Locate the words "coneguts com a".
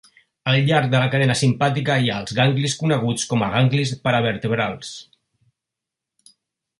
2.79-3.49